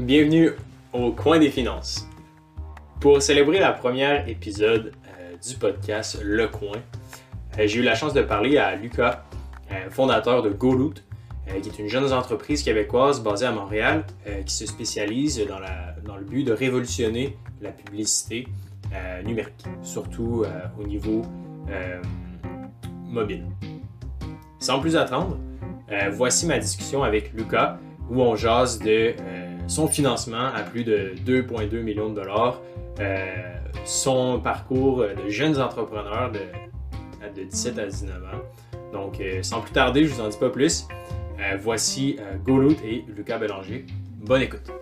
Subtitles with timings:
[0.00, 0.52] Bienvenue
[0.94, 2.08] au Coin des Finances.
[3.00, 6.78] Pour célébrer la première épisode euh, du podcast Le Coin,
[7.58, 9.24] euh, j'ai eu la chance de parler à Lucas,
[9.70, 11.04] euh, fondateur de GoLoot,
[11.62, 14.04] qui est une jeune entreprise québécoise basée à Montréal
[14.46, 15.58] qui se spécialise dans,
[16.06, 18.46] dans, le but de révolutionner la publicité
[19.24, 20.44] numérique, surtout
[20.78, 21.22] au niveau
[23.02, 23.46] mobile.
[24.60, 25.38] Sans plus attendre,
[26.12, 27.78] voici ma discussion avec Lucas
[28.08, 29.14] où on jase de
[29.70, 32.60] son financement à plus de 2,2 millions de dollars,
[32.98, 33.26] euh,
[33.84, 36.40] son parcours de jeunes entrepreneurs de,
[37.40, 38.42] de 17 à 19 ans.
[38.92, 40.88] Donc, euh, sans plus tarder, je vous en dis pas plus.
[41.38, 43.86] Euh, voici Golout et Lucas Bélanger.
[44.16, 44.72] Bonne écoute.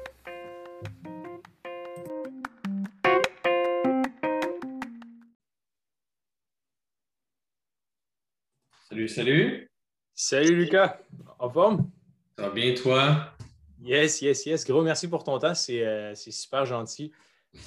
[8.89, 9.71] Salut, salut.
[10.15, 10.97] Salut Lucas.
[11.39, 11.91] En forme?
[12.39, 13.35] Ça va bien, toi?
[13.81, 14.65] Yes, yes, yes.
[14.65, 15.55] Gros merci pour ton temps.
[15.55, 17.13] C'est euh, super gentil.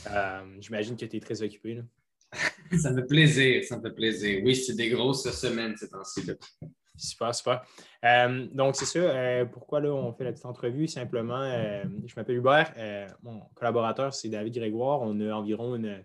[0.10, 1.82] Euh, j'imagine que tu es très occupé.
[2.78, 3.64] ça me fait plaisir.
[3.64, 4.42] Ça me fait plaisir.
[4.44, 6.22] Oui, c'est des grosses semaines ces temps-ci.
[6.98, 7.66] Super, super.
[8.06, 9.46] Euh, donc, c'est ça.
[9.52, 10.88] pourquoi là, on fait la petite entrevue?
[10.88, 11.50] Simplement,
[12.06, 12.74] je m'appelle Hubert.
[13.24, 15.02] mon collaborateur, c'est David Grégoire.
[15.02, 16.04] On a environ une,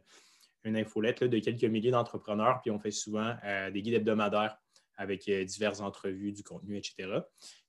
[0.64, 3.36] une infolette de quelques milliers d'entrepreneurs, puis on fait souvent
[3.72, 4.56] des guides hebdomadaires
[4.96, 7.20] avec diverses entrevues, du contenu, etc.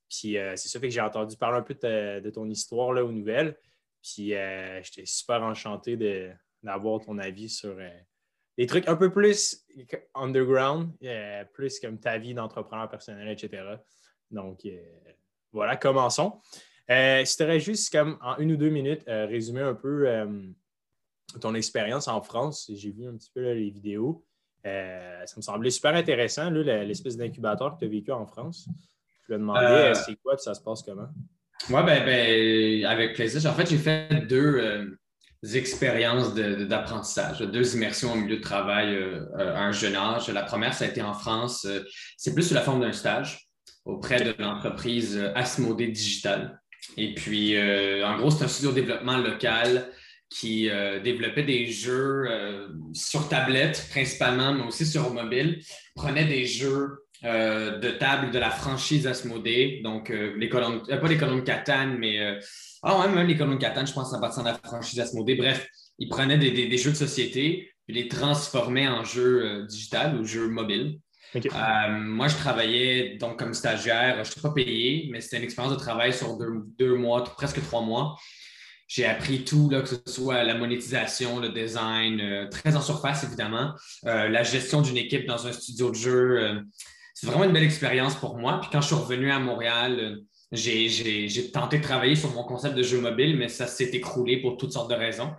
[0.09, 3.03] Puis euh, c'est ça fait que j'ai entendu parler un peu de, ton histoire là,
[3.03, 3.57] aux nouvelles.
[4.01, 5.97] Puis euh, j'étais super enchanté
[6.63, 7.89] d'avoir ton avis sur euh,
[8.57, 9.65] des trucs un peu plus
[10.15, 10.91] underground,
[11.53, 13.63] plus comme ta vie d'entrepreneur personnel, etc.
[14.31, 14.67] Donc
[15.51, 16.41] voilà, commençons.
[16.89, 20.07] si tu juste comme en une ou deux minutes résumé un peu
[21.39, 24.25] ton expérience en France, j'ai vu un petit peu les vidéos.
[24.63, 28.67] ça me semblait super intéressant, l'espèce d'incubateur que tu as vécu en France.
[29.27, 31.09] Je vais demander euh, c'est quoi et ça se passe comment?
[31.69, 33.49] Oui, ben, ben, avec plaisir.
[33.49, 34.97] En fait, j'ai fait deux euh,
[35.53, 40.29] expériences d'apprentissage, deux immersions au milieu de travail euh, à un jeune âge.
[40.29, 41.67] La première, ça a été en France.
[42.15, 43.49] c'est plus sous la forme d'un stage
[43.83, 46.61] auprès de l'entreprise Asmodée Digital.
[46.95, 47.57] Et puis,
[48.03, 49.89] en gros, c'est un studio de développement local
[50.29, 50.69] qui
[51.03, 52.25] développait des jeux
[52.93, 55.61] sur tablette principalement, mais aussi sur mobile.
[55.95, 59.81] Prenait des jeux euh, de table de la franchise Asmodée.
[59.83, 62.19] Donc, euh, les colonnes, euh, pas les colonnes Catane, mais.
[62.83, 65.35] ah, ouais, même les colonnes Catane, je pense, ça appartient à la franchise Asmodée.
[65.35, 65.67] Bref,
[65.97, 70.99] ils prenaient des, jeux de société puis les transformaient en jeux digital ou jeux mobiles.
[71.89, 74.15] moi, je travaillais donc comme stagiaire.
[74.15, 77.63] Je ne suis pas payé, mais c'était une expérience de travail sur deux, mois, presque
[77.63, 78.15] trois mois.
[78.87, 83.73] J'ai appris tout, là, que ce soit la monétisation, le design, très en surface évidemment,
[84.03, 86.63] la gestion d'une équipe dans un studio de jeu
[87.19, 88.59] c'est vraiment une belle expérience pour moi.
[88.61, 92.75] Puis quand je suis revenu à Montréal, euh, j'ai tenté de travailler sur mon concept
[92.75, 95.31] de jeu mobile, mais ça s'est écroulé pour toutes sortes de raisons.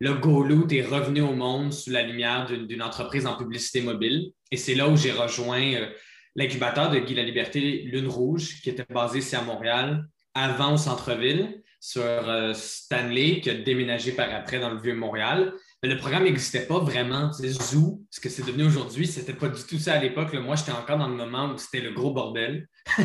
[0.00, 4.30] Le GoLoot est revenu au monde sous la lumière d'une entreprise en publicité mobile.
[4.50, 5.90] Et c'est là où j'ai rejoint euh,
[6.36, 10.78] l'incubateur de Guy La Liberté, Lune Rouge, qui était basé ici à Montréal, avant au
[10.78, 15.52] centre-ville, sur euh, Stanley, qui a déménagé par après dans le vieux Montréal
[15.86, 17.32] le programme n'existait pas vraiment.
[17.32, 20.32] Zoo, ce que c'est devenu aujourd'hui, c'était pas du tout ça à l'époque.
[20.34, 22.68] Moi, j'étais encore dans le moment où c'était le gros bordel.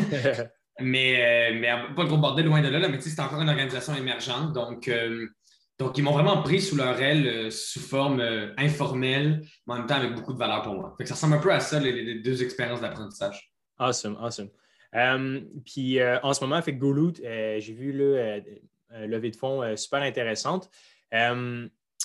[0.79, 3.95] mais, euh, mais pas le gros bordel loin de là, mais c'était encore une organisation
[3.95, 4.53] émergente.
[4.53, 5.27] Donc, euh,
[5.79, 8.21] donc ils m'ont vraiment pris sous leur aile euh, sous forme
[8.57, 10.95] informelle, mais en même temps avec beaucoup de valeur pour moi.
[11.03, 13.51] ça ressemble un peu à ça, les, deux expériences d'apprentissage.
[13.79, 14.49] Awesome, awesome.
[15.65, 18.43] puis en ce moment, avec GoLoot, j'ai vu le
[18.91, 20.69] levée de fonds super intéressante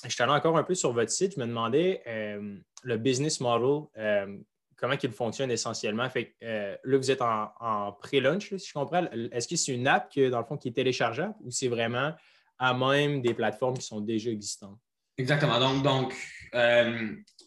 [0.04, 1.34] je suis allé encore un peu sur votre site.
[1.34, 4.38] Je me demandais euh, le business model, euh,
[4.76, 6.08] comment il fonctionne essentiellement.
[6.42, 9.06] Euh, là, vous êtes en, en pré-launch, si je comprends.
[9.32, 12.12] Est-ce que c'est une app que, dans le fond, qui est téléchargeable ou c'est vraiment
[12.58, 14.78] à même des plateformes qui sont déjà existantes?
[15.18, 15.58] Exactement.
[15.58, 16.14] Donc, donc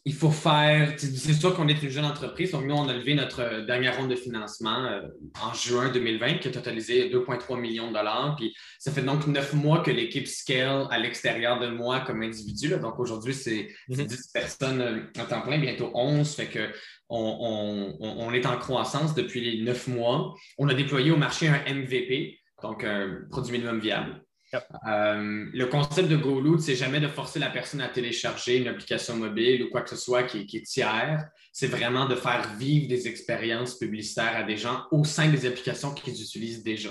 [0.06, 0.94] il faut faire.
[0.98, 2.52] C'est sûr qu'on est une jeune entreprise.
[2.52, 5.02] Donc, nous, on a levé notre dernière ronde de financement euh,
[5.42, 8.36] en juin 2020 qui a totalisé 2,3 millions de dollars.
[8.38, 12.70] Puis, ça fait donc neuf mois que l'équipe scale à l'extérieur de moi comme individu.
[12.82, 14.08] Donc, aujourd'hui, c'est 10 mhm.
[14.34, 16.34] personnes euh, en temps plein, bientôt 11.
[16.34, 16.70] Fait que
[17.10, 20.34] on, est en croissance depuis les neuf mois.
[20.58, 24.24] On a déployé au marché un MVP, donc un produit minimum viable.
[24.54, 29.16] Euh, le concept de GoLoot, c'est jamais de forcer la personne à télécharger une application
[29.16, 31.28] mobile ou quoi que ce soit qui, est tiers.
[31.54, 35.94] C'est vraiment de faire vivre des expériences publicitaires à des gens au sein des applications
[35.94, 36.90] qu'ils utilisent déjà.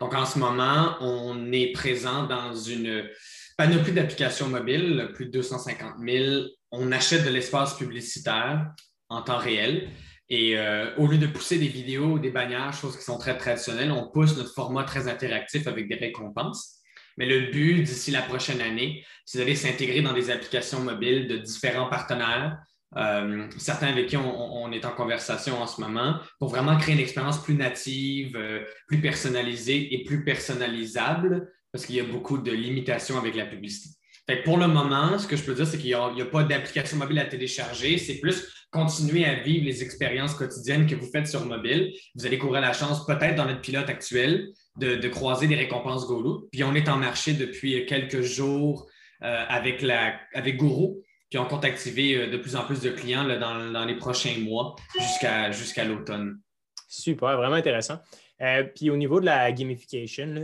[0.00, 3.08] Donc, en ce moment, on est présent dans une
[3.56, 6.44] panoplie d'applications mobiles, plus de 250 000.
[6.72, 8.72] On achète de l'espace publicitaire
[9.08, 9.90] en temps réel.
[10.28, 13.92] Et euh, au lieu de pousser des vidéos des bannières, choses qui sont très traditionnelles,
[13.92, 16.81] on pousse notre format très interactif avec des récompenses.
[17.16, 21.36] Mais le but d'ici la prochaine année, c'est d'aller s'intégrer dans des applications mobiles de
[21.36, 22.58] différents partenaires,
[22.96, 27.00] euh, certains avec qui on, est en conversation en ce moment, pour vraiment créer une
[27.00, 32.52] expérience plus native, euh, plus personnalisée et plus personnalisable, parce qu'il y a beaucoup de
[32.52, 33.96] limitations avec la publicité.
[34.44, 37.18] pour le moment, ce que je peux dire, c'est qu'il n'y a, pas d'application mobile
[37.18, 37.98] à télécharger.
[37.98, 41.92] C'est plus continuer à vivre les expériences quotidiennes que vous faites sur mobile.
[42.14, 46.48] Vous allez courir la chance, peut-être dans notre pilote actuel, de, croiser des récompenses GoLoot.
[46.50, 48.88] Puis on est en marché depuis quelques jours
[49.22, 50.94] euh, avec, la, avec Guru,
[51.30, 54.76] puis on compte activer euh, de plus en plus de clients dans, les prochains mois
[54.98, 56.40] jusqu'à jusqu'à l'automne.
[56.88, 58.00] Super, vraiment intéressant.
[58.40, 60.34] Euh, puis au niveau de la gamification,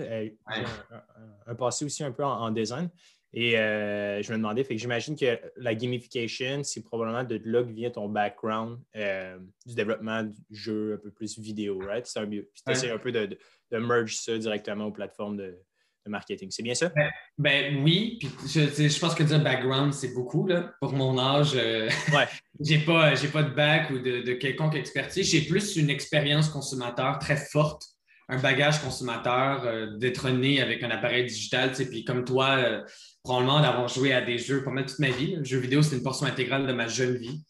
[0.47, 2.89] un, passé aussi un peu en design.
[3.35, 7.63] Et euh, je me demandais, fait que j'imagine que la gamification, c'est probablement de là
[7.63, 12.07] que vient ton background euh, du développement du jeu un peu plus vidéo, right?
[12.07, 13.39] C'est un, un peu de,
[13.71, 15.59] de, merge ça directement aux plateformes de,
[16.07, 16.49] marketing.
[16.51, 16.91] C'est bien ça?
[16.97, 20.47] Ben, ben oui, puis je, pense que dire background, c'est beaucoup.
[20.47, 20.73] Là.
[20.81, 22.27] Pour mon âge, euh, ouais.
[22.61, 25.31] j'ai pas, pas de bac ou de, de quelconque expertise.
[25.31, 27.98] J'ai plus une expérience consommateur très forte
[28.29, 32.83] un bagage consommateur, d'être né avec un appareil digital, puis comme toi,
[33.25, 35.37] probablement d'avoir joué à des jeux pendant toute ma vie.
[35.37, 37.43] Le jeu vidéo, c'est une portion intégrale de ma jeune vie.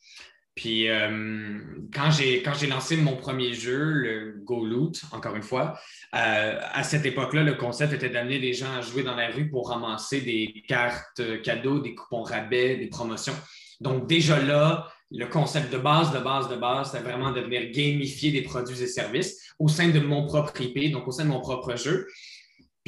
[0.59, 1.61] Puis euh,
[1.95, 5.79] quand j'ai lancé mon premier jeu, le Go Loot, encore une fois,
[6.17, 9.49] euh, à cette époque-là, le concept était d'amener les gens à jouer dans la rue
[9.49, 13.37] pour ramasser des cartes cadeaux, des coupons rabais, des promotions.
[13.81, 17.71] Donc déjà là, le concept de base, de base, de base, c'est vraiment de venir
[17.71, 21.31] gamifier des produits et services au sein de mon propre IP, donc au sein de
[21.31, 22.07] mon propre jeu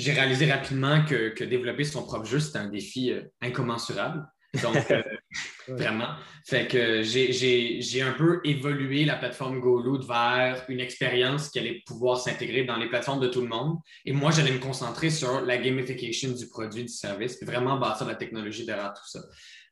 [0.01, 4.27] j'ai réalisé rapidement que, développer son propre jeu, c'était un défi euh, incommensurable.
[4.63, 5.03] Donc, euh,
[5.69, 6.09] vraiment.
[6.47, 12.19] Fait que j'ai un peu évolué la plateforme GoLoot vers une expérience qui allait pouvoir
[12.19, 13.77] s'intégrer dans les plateformes de tout le monde.
[14.05, 18.07] Et moi, j'allais me concentrer sur la gamification du produit, du service, puis vraiment bâtir
[18.07, 19.21] la technologie derrière tout ça.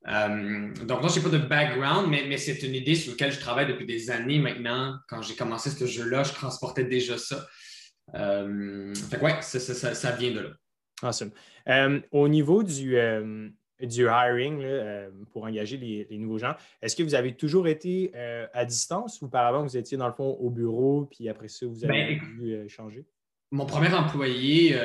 [0.07, 3.33] Euh, donc, moi, je n'ai pas de background, mais, mais c'est une idée sur laquelle
[3.33, 4.97] je travaille depuis des années maintenant.
[5.09, 7.47] Quand j'ai commencé ce jeu-là, je transportais déjà ça.
[8.15, 10.51] Euh, fait ouais, ça, vient de là.
[11.03, 11.31] Awesome.
[11.69, 13.49] Euh, au niveau du, euh,
[13.81, 14.65] du hiring
[15.33, 18.13] pour engager les, nouveaux gens, est-ce que vous avez toujours été
[18.53, 21.85] à distance ou auparavant vous étiez dans le fond au bureau, puis après ça, vous
[21.85, 23.05] avez ben, dû changer?
[23.51, 24.77] Mon premier employé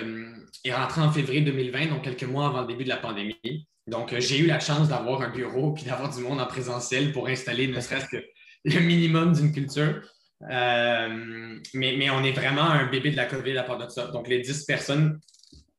[0.64, 3.68] est rentré en février 2020, donc quelques mois avant le début de la pandémie.
[3.88, 7.28] Donc, j'ai eu la chance d'avoir un bureau puis d'avoir du monde en présentiel pour
[7.28, 8.24] installer ne serait-ce que
[8.64, 10.02] le minimum d'une culture.
[10.50, 14.08] Euh, mais, on est vraiment un bébé de la COVID à part de ça.
[14.08, 15.20] Donc, les 10 personnes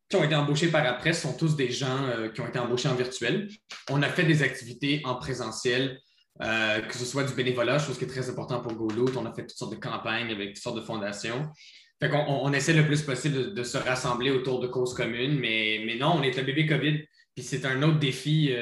[0.09, 2.89] qui ont été embauchées par après sont tous des gens euh, qui ont été embauchés
[2.89, 3.49] en virtuel.
[3.91, 5.99] On a fait des activités en présentiel,
[6.43, 9.17] euh, que ce soit du bénévolat, chose qui est très important pour GoLoot.
[9.17, 11.49] On a fait toutes sortes de campagnes avec toutes sortes de fondations.
[12.01, 15.83] Fait qu'on on, essaie le plus possible de, se rassembler autour de causes communes, mais,
[15.87, 17.03] mais non, on est un bébé COVID.
[17.35, 18.55] Puis c'est un autre défi.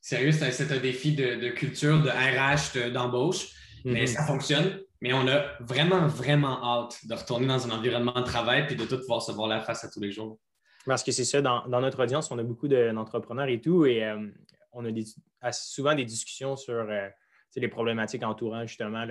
[0.00, 3.48] sérieux, c'est un, défi de, culture, de RH, d'embauche.
[3.84, 4.06] Mais mm-hmm.
[4.06, 4.80] ça fonctionne.
[5.00, 8.84] Mais on a vraiment, vraiment hâte de retourner dans un environnement de travail puis de
[8.84, 10.38] tout pouvoir se voir la face à tous les jours.
[10.86, 14.28] Parce que c'est ça, dans, notre audience, on a beaucoup d'entrepreneurs et tout, et euh,
[14.72, 17.08] on a souvent des discussions sur euh,
[17.56, 19.04] les problématiques entourant justement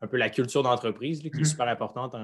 [0.00, 1.44] un peu la culture d'entreprise qui est mm-hmm.
[1.44, 2.16] super importante,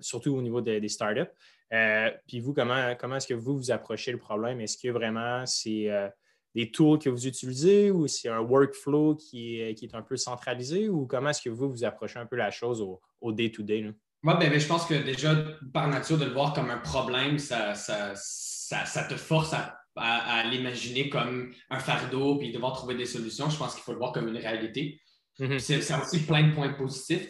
[0.00, 1.30] surtout au niveau des startups.
[1.72, 4.60] Euh, puis vous, comment, comment est-ce que vous vous approchez le problème?
[4.60, 5.88] Est-ce que vraiment c'est
[6.54, 10.16] des tools que vous utilisez ou c'est un workflow qui est, qui est un peu
[10.16, 10.88] centralisé?
[10.88, 12.84] Ou comment est-ce que vous vous approchez un peu la chose
[13.20, 13.92] au day-to-day?
[14.22, 15.34] Moi, ben, ben, je pense que déjà,
[15.72, 20.44] par nature, de le voir comme un problème, ça, ça, ça, te force à, à,
[20.44, 23.48] l'imaginer comme un fardeau puis devoir trouver des solutions.
[23.48, 25.00] Je pense qu'il faut le voir comme une réalité.
[25.38, 25.58] Mm-hmm.
[25.58, 27.28] C'est aussi plein de points positifs.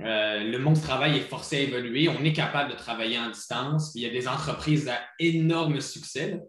[0.00, 2.08] Euh, le monde du travail est forcé à évoluer.
[2.08, 3.92] On est capable de travailler en distance.
[3.94, 6.40] Il y a des entreprises à énorme succès.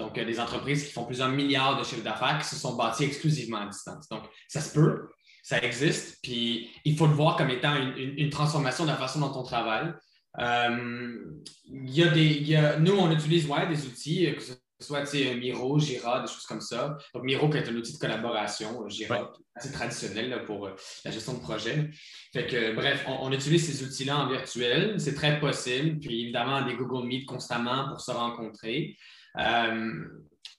[0.00, 3.04] Donc, euh, des entreprises qui font plusieurs milliards de chiffres d'affaires qui se sont bâties
[3.04, 4.08] exclusivement à distance.
[4.08, 5.10] Donc, ça se peut,
[5.42, 9.38] ça existe, puis il faut le voir comme étant une, transformation de la façon dont
[9.38, 9.92] on travaille.
[10.38, 11.22] Euh,
[11.68, 16.60] nous, on utilise ouais, des outils, euh, que ce soit Miro, Jira, des choses comme
[16.60, 16.96] ça.
[17.14, 20.70] Donc, Miro, qui est un outil de collaboration, Jira, assez traditionnel pour
[21.04, 21.90] la gestion de projet.
[22.32, 24.98] Fait que, bref, on, on utilise ces outils-là en virtuel.
[24.98, 25.98] C'est très possible.
[25.98, 28.96] Puis, évidemment, des Google Meet constamment pour se rencontrer.
[29.38, 30.04] Euh,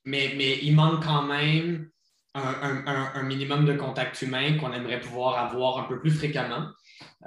[0.06, 1.90] mais, mais il manque quand même
[2.34, 6.68] un, minimum de contact humain qu'on aimerait pouvoir avoir un peu plus fréquemment.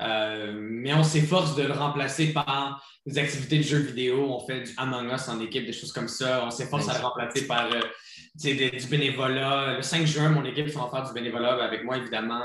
[0.00, 4.26] Euh, mais on s'efforce de le remplacer par des activités de jeux vidéo.
[4.28, 6.44] On fait du Among Us en équipe, des choses comme ça.
[6.44, 7.80] On s'efforce à le remplacer par euh,
[8.34, 9.76] du bénévolat.
[9.76, 12.42] Le 5 juin, mon équipe va faire du bénévolat avec moi, évidemment.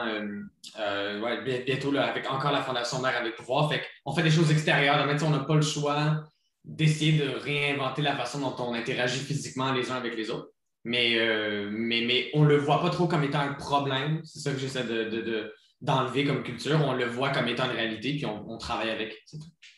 [1.66, 3.72] bientôt, avec encore la Fondation Mère avec pouvoir.
[3.72, 5.08] Fait on fait des choses extérieures.
[5.24, 6.24] on n'a pas le choix
[6.64, 10.50] d'essayer de réinventer la façon dont on interagit physiquement les uns avec les autres.
[10.86, 14.22] Mais, euh, mais, mais on ne le voit pas trop comme étant un problème.
[14.24, 16.80] C'est ça que j'essaie de, d'enlever comme culture.
[16.84, 19.26] On le voit comme étant une réalité, puis on, travaille avec.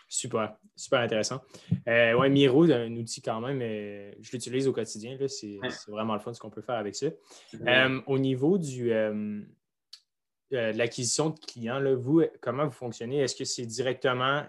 [0.08, 1.42] Super, super intéressant.
[1.88, 5.18] Euh, ouais, Miro, un outil quand même, euh, je l'utilise au quotidien.
[5.28, 7.08] C'est, vraiment le fun ce qu'on peut faire avec ça.
[7.68, 9.48] Euh, au niveau du, de
[10.52, 13.20] l'acquisition de clients, là, vous, comment vous fonctionnez?
[13.20, 14.44] Est-ce que c'est directement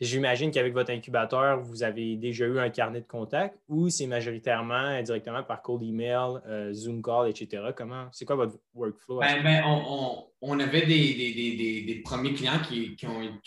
[0.00, 4.74] J'imagine qu'avec votre incubateur, vous avez déjà eu un carnet de contact ou c'est majoritairement
[4.74, 7.70] euh, directement par cold email, euh, Zoom call, etc.
[7.76, 9.18] Comment, c'est quoi votre workflow?
[9.18, 9.64] Ben, ben,
[10.40, 12.96] on, avait des, premiers clients qui,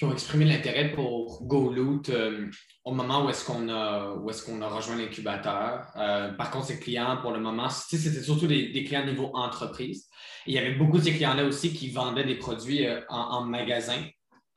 [0.02, 2.50] ont, exprimé l'intérêt pour GoLoot euh,
[2.84, 5.88] au moment où est-ce qu'on a, est qu'on a rejoint l'incubateur.
[6.38, 10.10] par contre, ces clients, pour le moment, c'était surtout des, clients niveau entreprise.
[10.46, 14.04] il y avait beaucoup de ces clients-là aussi qui vendaient des produits en magasin.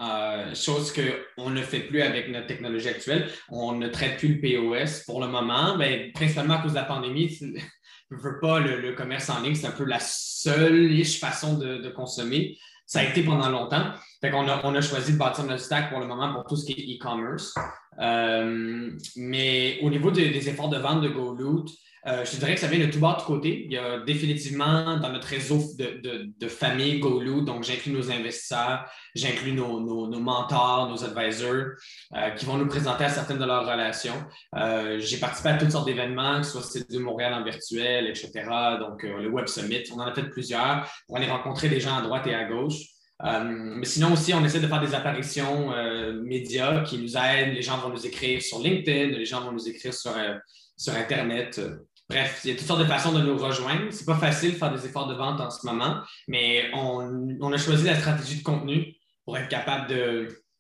[0.03, 3.31] Euh, chose qu'on ne fait plus avec notre technologie actuelle.
[3.49, 6.85] On ne traite plus le POS pour le moment, mais principalement à cause de la
[6.85, 7.29] pandémie.
[8.11, 11.89] Je ne veux pas le, commerce en ligne, c'est un peu la seule façon de,
[11.89, 12.59] consommer.
[12.87, 13.93] Ça a été pendant longtemps.
[14.23, 16.97] on, a, choisi de bâtir notre stack pour le moment pour tout ce qui est
[16.97, 17.55] e-commerce.
[18.01, 21.71] Euh, mais au niveau des efforts de vente de GoLoot,
[22.07, 23.65] euh, je dirais que ça vient de tout bas de côté.
[23.65, 28.85] Il y a définitivement dans notre réseau de, famille GoLoo, donc j'inclus nos investisseurs,
[29.15, 29.81] j'inclus nos,
[30.21, 31.73] mentors, nos advisors
[32.15, 34.23] euh, qui vont nous présenter à certaines de leurs relations.
[34.99, 38.31] J'ai participé à toutes sortes d'événements, que ce soit de Montréal en virtuel, etc.
[38.79, 42.03] Donc le Web Summit, on en a fait plusieurs pour aller rencontrer des gens à
[42.03, 42.94] droite et à gauche.
[43.23, 45.73] Mais sinon aussi, on essaie de faire des apparitions
[46.23, 47.55] médias qui nous aident.
[47.55, 50.13] Les gens vont nous écrire sur LinkedIn, les gens vont nous écrire sur,
[50.77, 51.61] sur Internet.
[52.09, 53.87] Bref, il y a toutes sortes de façons de nous rejoindre.
[53.91, 57.57] C'est pas facile de faire des efforts de vente en ce moment, mais on, a
[57.57, 58.95] choisi la stratégie de contenu
[59.25, 59.89] pour être capable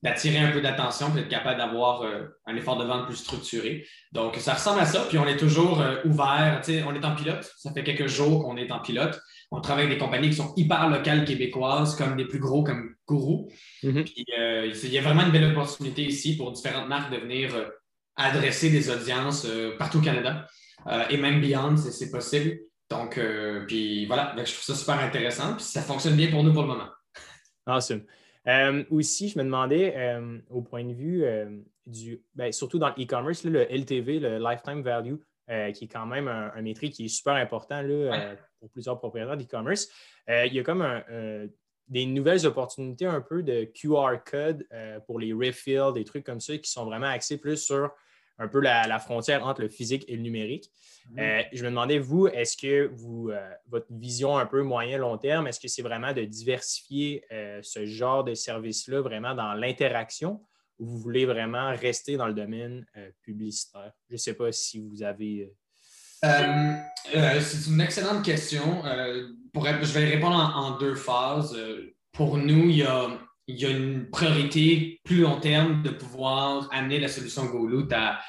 [0.02, 3.86] d'attirer un peu d'attention pour être capable d'avoir euh, un effort de vente plus structuré.
[4.12, 5.04] Donc, ça ressemble à ça.
[5.08, 6.62] Puis, on est toujours euh, ouvert.
[6.86, 7.52] on est en pilote.
[7.58, 9.20] Ça fait quelques jours qu'on est en pilote.
[9.56, 12.94] On travaille avec des compagnies qui sont hyper locales québécoises, comme des plus gros comme
[13.08, 13.46] Guru.
[13.82, 14.04] Mm-hmm.
[14.04, 17.50] Puis, euh, il y a vraiment une belle opportunité ici pour différentes marques de venir
[18.16, 19.46] adresser des audiences
[19.78, 20.46] partout au Canada.
[20.86, 22.58] Euh, et même Beyond, c'est possible.
[22.90, 25.54] Donc, euh, puis voilà, je trouve ça super intéressant.
[25.54, 26.88] Puis ça fonctionne bien pour nous pour le moment.
[27.66, 28.02] Awesome.
[28.46, 29.94] Euh, aussi, je me demandais,
[30.50, 31.24] au point de vue
[31.86, 36.52] du, ben, surtout dans l'e-commerce, le LTV, le Lifetime Value, qui est quand même un,
[36.54, 39.88] un, métrique qui est super important là, pour plusieurs propriétaires d'e-commerce.
[40.28, 40.86] il y a comme
[41.88, 44.66] des nouvelles opportunités un peu de QR code
[45.06, 47.90] pour les refills, des trucs comme ça qui sont vraiment axés plus sur
[48.38, 50.70] un peu la, frontière entre le physique et le numérique.
[51.10, 51.18] Mhm.
[51.18, 55.46] Euh, je me demandais, vous, est-ce que vous, euh, votre vision un peu moyen-long terme,
[55.46, 60.40] est-ce que c'est vraiment de diversifier euh, ce genre de service-là vraiment dans l'interaction?
[60.78, 62.84] Ou vous voulez vraiment rester dans le domaine
[63.22, 63.92] publicitaire?
[64.08, 65.52] Je ne sais pas si vous avez.
[66.22, 68.82] c'est une excellente question.
[69.54, 71.56] Je vais répondre en deux phases.
[72.12, 77.46] pour nous, il y a une priorité plus long terme de pouvoir amener la solution
[77.46, 78.20] GoLoot à,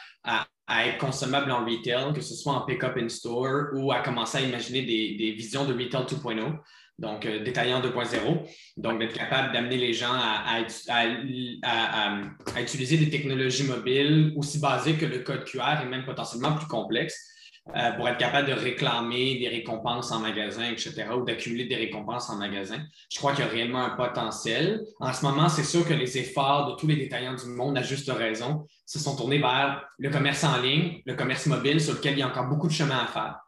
[0.70, 4.42] être consommable en retail, que ce soit en pick-up in store ou à commencer à
[4.42, 6.58] imaginer des, visions de retail 2.0,
[6.98, 8.48] donc euh, détaillant 2.0.
[8.78, 15.06] Donc, d'être capable d'amener les gens à, à, utiliser des technologies mobiles aussi basées que
[15.06, 17.35] le code QR et même potentiellement plus complexes
[17.74, 22.30] euh, pour être capable de réclamer des récompenses en magasin, etc., ou d'accumuler des récompenses
[22.30, 22.78] en magasin.
[23.12, 24.84] Je crois qu'il y a réellement un potentiel.
[25.00, 27.82] En ce moment, c'est sûr que les efforts de tous les détaillants du monde, à
[27.82, 32.14] juste raison, se sont tournés vers le commerce en ligne, le commerce mobile, sur lequel
[32.14, 33.40] il y a encore beaucoup de chemin à faire.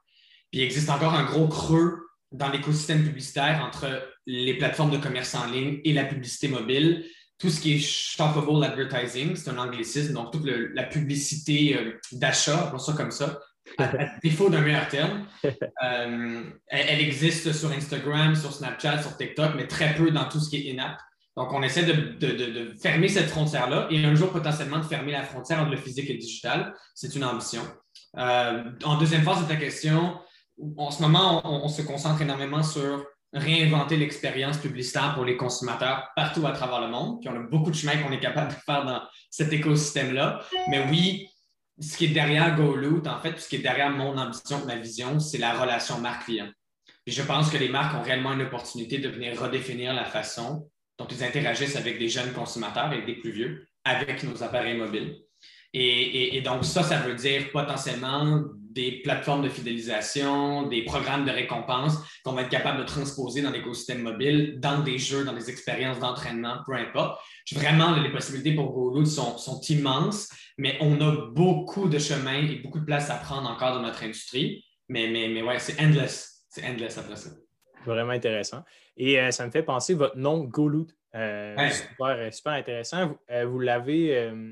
[0.51, 1.99] Puis il existe encore un gros creux
[2.31, 7.05] dans l'écosystème publicitaire entre les plateformes de commerce en ligne et la publicité mobile.
[7.37, 12.67] Tout ce qui est shoppable advertising, c'est un anglicisme, donc toute la publicité euh, d'achat,
[12.71, 13.39] pour ça comme ça,
[13.77, 13.89] à,
[14.23, 15.25] défaut d'un meilleur terme.
[15.45, 20.49] Euh, elle, existe sur Instagram, sur Snapchat, sur TikTok, mais très peu dans tout ce
[20.49, 20.97] qui est in-app.
[21.37, 25.61] Donc, on essaie de, fermer cette frontière-là et un jour potentiellement de fermer la frontière
[25.61, 26.73] entre le physique et le digital.
[26.95, 27.61] C'est une ambition.
[28.17, 30.17] Euh, en deuxième phase de ta question,
[30.77, 36.45] en ce moment, on, se concentre énormément sur réinventer l'expérience publicitaire pour les consommateurs partout
[36.47, 37.19] à travers le monde.
[37.21, 40.41] Puis on a beaucoup de chemin qu'on est capable de faire dans cet écosystème-là.
[40.69, 41.27] Mais oui,
[41.79, 45.19] ce qui est derrière GoLoot, en fait, ce qui est derrière mon ambition, ma vision,
[45.19, 46.49] c'est la relation marque-client.
[47.05, 51.07] je pense que les marques ont réellement une opportunité de venir redéfinir la façon dont
[51.07, 55.17] ils interagissent avec des jeunes consommateurs et des plus vieux avec nos appareils mobiles.
[55.73, 58.43] Et, donc, ça, ça veut dire potentiellement
[58.77, 63.49] des plateformes de fidélisation, des programmes de récompense qu'on va être capable de transposer dans
[63.49, 67.19] l'écosystème mobile, dans des jeux, dans des expériences d'entraînement, peu importe.
[67.53, 70.29] Vraiment, les possibilités pour GoLoot sont, sont immenses,
[70.59, 74.03] mais on a beaucoup de chemin et beaucoup de place à prendre encore dans notre
[74.03, 74.63] industrie.
[74.89, 76.45] Mais, mais, mais ouais, c'est endless.
[76.47, 77.31] C'est endless après ça.
[77.83, 78.63] Vraiment intéressant.
[78.95, 80.91] Et euh, ça me fait penser votre nom GoLoot.
[81.15, 83.07] Euh, super, super, intéressant.
[83.07, 84.09] Vous, euh, l'avez,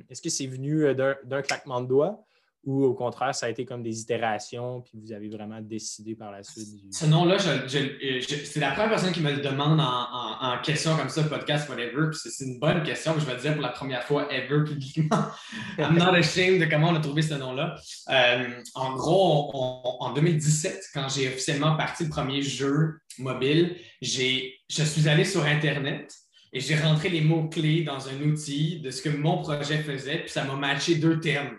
[0.09, 2.24] est-ce que c'est venu d'un claquement de doigts?
[2.65, 6.31] Ou au contraire, ça a été comme des itérations, puis vous avez vraiment décidé par
[6.31, 6.91] la suite du...
[6.91, 11.69] Ce nom-là, c'est la première personne qui me le demande en, question comme ça, podcast,
[11.69, 12.09] whatever.
[12.13, 15.27] C'est une bonne question que je vais dire pour la première fois ever publiquement.
[15.77, 17.75] I'm not ashamed de comment on a trouvé ce nom-là.
[18.09, 19.51] Euh, en gros,
[19.99, 26.11] en 2017, quand j'ai officiellement parti le premier jeu mobile, je suis allé sur Internet
[26.51, 30.29] et j'ai rentré les mots-clés dans un outil de ce que mon projet faisait, puis
[30.29, 31.57] ça m'a matché deux termes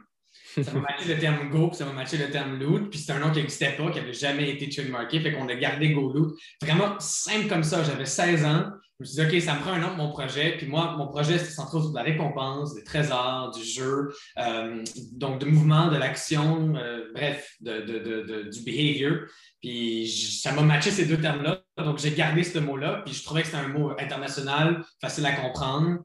[0.63, 3.13] ça m'a matché le terme Go, puis ça m'a matché le terme Loot, puis c'est
[3.13, 6.13] un nom qui n'existait pas, qui n'avait jamais été trademarké, fait qu'on a gardé Go
[6.13, 6.39] Loot.
[6.63, 7.83] Vraiment simple comme ça.
[7.85, 8.71] J'avais 16 ans.
[8.99, 10.57] Je me suis dit, OK, ça me prend un nom pour mon projet.
[10.57, 14.83] Puis moi, mon projet, c'était centré autour de la récompense, des trésors, du jeu, euh,
[15.13, 19.27] donc de mouvement, de l'action, euh, bref, de, du behavior.
[19.61, 20.09] Puis
[20.43, 21.61] ça m'a matché ces deux termes-là.
[21.77, 23.03] Donc j'ai gardé ce mot-là.
[23.05, 25.99] Puis je trouvais que c'était un mot international, facile à comprendre.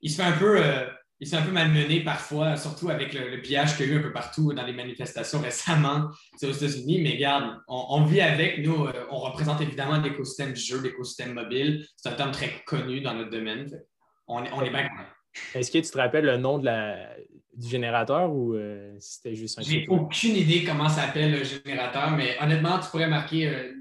[0.00, 0.64] Il se fait un peu.
[0.64, 0.86] Euh,
[1.20, 4.02] il s'est un peu malmené parfois, surtout avec le, pillage qu'il y a eu un
[4.02, 6.10] peu partout dans les manifestations récemment
[6.42, 7.00] aux États-Unis.
[7.02, 8.58] Mais regarde, on, vit avec.
[8.64, 11.84] Nous, euh, on représente évidemment l'écosystème du jeu, l'écosystème mobile.
[11.96, 13.68] C'est un terme très connu dans notre domaine.
[14.28, 14.88] On on est bien
[15.54, 17.16] Est-ce que tu te rappelles le nom de la,
[17.58, 22.36] du générateur ou euh, c'était juste un J'ai aucune idée comment s'appelle le générateur, mais
[22.40, 23.72] honnêtement, tu pourrais marquer euh,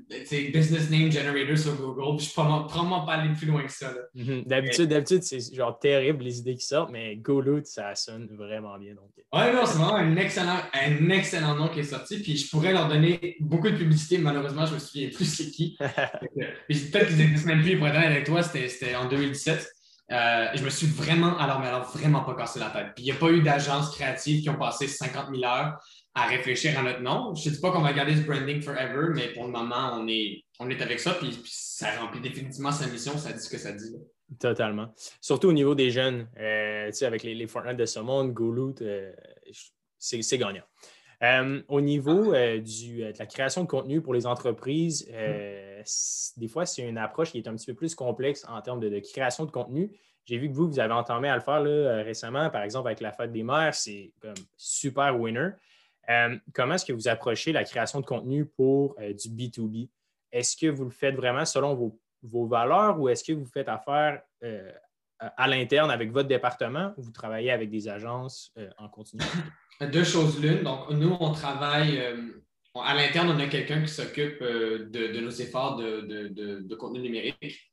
[0.52, 3.94] Business Name Generator sur Google, puis je ne probablement pas aller plus loin que ça.
[4.16, 4.44] Mhm.
[4.46, 8.96] D'habitude, c'est genre terrible les idées qui sortent, mais GoLoot, ça sonne vraiment bien.
[8.96, 9.12] Donc...
[9.32, 12.74] Ouais, non, c'est vraiment un excellent, un excellent nom qui est sorti, puis je pourrais
[12.74, 15.78] leur donner beaucoup de publicité, malheureusement, je me souviens plus c'est qui.
[15.80, 19.77] Peut-être qu'ils n'existent même plus, pour être avec toi, c'était en 2017.
[20.12, 22.94] Euh, je me suis vraiment, alors, mais alors, vraiment pas cassé la tête.
[22.96, 25.78] Puis il n'y a pas eu d'agences créatives qui ont passé 50 000 heures
[26.16, 27.36] à réfléchir à notre nom.
[27.36, 30.08] Je ne dis pas qu'on va garder ce branding forever, mais pour le moment, on
[30.08, 31.14] est, on est avec ça.
[31.14, 33.18] Puis, ça remplit définitivement sa mission.
[33.18, 33.96] Ça dit ce que ça dit.
[34.40, 34.94] Totalement.
[35.22, 36.28] Surtout au niveau des jeunes.
[36.40, 39.12] Euh, tu sais, avec les, les Fortnite de ce monde, GoLoot, euh,
[39.98, 40.64] c'est gagnant.
[41.24, 45.10] Euh, au niveau du, de la création de contenu pour les entreprises,
[46.38, 49.00] des fois, c'est une approche qui est un petit peu plus complexe en termes de,
[49.00, 49.92] création de contenu.
[50.26, 53.00] J'ai vu que vous, vous avez entendu à le faire là, récemment, par exemple avec
[53.00, 55.52] la fête des mères, c'est comme super winner.
[56.10, 59.90] Euh, comment est-ce que vous approchez la création de contenu pour euh, du B2B?
[60.32, 64.22] Est-ce que vous le faites vraiment selon vos, valeurs ou est-ce que vous faites affaire
[64.44, 64.72] euh,
[65.20, 69.24] à l'interne avec votre département ou vous travaillez avec des agences en continu?
[69.92, 70.64] Deux choses l'une.
[70.64, 72.02] Donc, nous, on travaille
[72.82, 77.72] à l'interne, on a quelqu'un qui s'occupe de, nos efforts de, contenu numérique.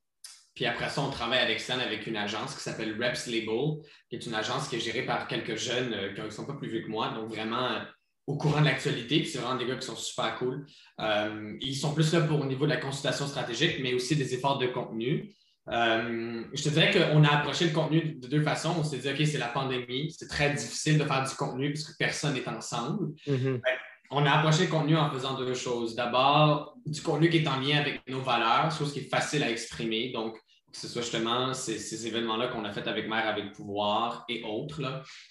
[0.55, 4.17] Puis après ça, on travaille avec l'externe avec une agence qui s'appelle Reps Label, qui
[4.17, 6.83] est une agence qui est gérée par quelques jeunes qui ne sont pas plus vieux
[6.83, 7.09] que moi.
[7.09, 7.81] Donc, vraiment,
[8.27, 9.25] au courant de l'actualité.
[9.25, 10.67] C'est vraiment des gars qui sont super cool.
[11.01, 14.35] Euh, ils sont plus là pour au niveau de la consultation stratégique, mais aussi des
[14.35, 15.35] efforts de contenu.
[15.69, 18.75] Euh, je te dirais qu'on a approché le contenu de deux façons.
[18.79, 21.97] On s'est dit, OK, c'est la pandémie, c'est très difficile de faire du contenu puisque
[21.99, 23.15] personne n'est ensemble.
[23.27, 23.61] Mm-hmm.
[23.61, 23.79] Ben,
[24.15, 25.95] on a approché le contenu en faisant deux choses.
[25.95, 29.51] D'abord, du contenu qui est en lien avec nos valeurs, chose qui est facile à
[29.51, 30.13] exprimer.
[30.13, 30.37] Donc,
[30.73, 34.81] que ce soit justement ces, événements-là qu'on a fait avec Mère avec Pouvoir et autres.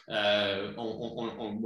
[0.10, 0.72] Euh,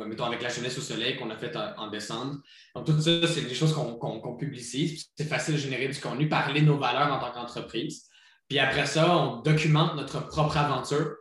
[0.07, 2.35] mettons avec la jeunesse au soleil qu'on a fait en, décembre.
[2.75, 5.07] Donc, tout ça, c'est des choses qu'on publicise.
[5.15, 8.07] C'est facile de générer du contenu, parler de nos valeurs en tant qu'entreprise.
[8.47, 11.15] Puis après ça, on documente notre propre aventure.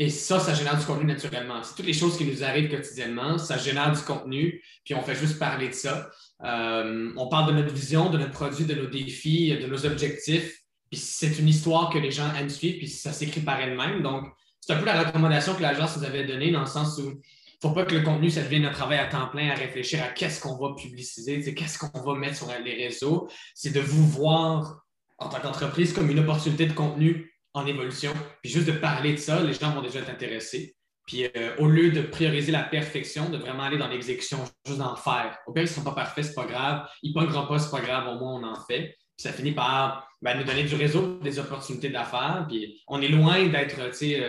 [0.00, 1.62] Et ça, ça génère du contenu naturellement.
[1.62, 5.14] C'est toutes les choses qui nous arrivent quotidiennement, ça génère du contenu, puis on fait
[5.14, 6.10] juste parler de ça.
[6.42, 10.60] Euh, on parle de notre vision, de notre produit, de nos défis, de nos objectifs
[10.90, 14.02] puis c'est une histoire que les gens aiment suivre, puis ça s'écrit par elle-même.
[14.02, 14.24] Donc,
[14.60, 17.66] c'est un peu la recommandation que l'agence nous avait donnée dans le sens où il
[17.66, 20.02] ne faut pas que le contenu, ça devienne un travail à temps plein à réfléchir
[20.02, 23.28] à qu'est-ce qu'on va publiciser, qu'est-ce qu'on va mettre sur les réseaux.
[23.54, 24.84] C'est de vous voir
[25.18, 28.12] en tant qu'entreprise comme une opportunité de contenu en évolution.
[28.42, 30.76] Puis juste de parler de ça, les gens vont déjà être intéressés.
[31.06, 34.96] Puis euh, au lieu de prioriser la perfection, de vraiment aller dans l'exécution, juste d'en
[34.96, 35.38] faire.
[35.46, 36.88] Au pire, ils ne seront pas parfaits, c'est pas grave.
[37.02, 38.96] Ils ne pas, c'est pas grave, au moins on en fait.
[39.16, 42.46] Puis ça finit par ben, nous donner du réseau, des opportunités d'affaires.
[42.48, 43.80] Puis on est loin d'être